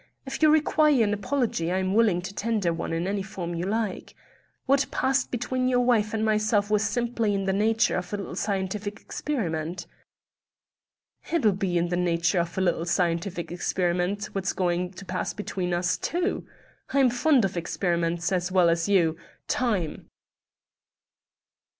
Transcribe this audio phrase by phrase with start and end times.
[0.25, 3.65] If you require an apology I am willing to tender one in any form you
[3.67, 4.15] like.
[4.65, 8.35] What passed between your wife and myself was simply in the nature of a little
[8.35, 9.85] scientific experiment."
[11.31, 15.71] "It'll be in the nature of a little scientific experiment what's going to pass between
[15.71, 16.47] us too.
[16.89, 19.17] I'm fond of experiments as well as you.
[19.47, 20.09] Time!"